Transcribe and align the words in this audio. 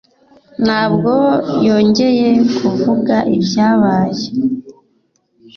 Ntabwo 0.63 1.13
yongeye 1.67 2.29
kuvuga 2.57 3.15
ibyabaye. 3.35 4.25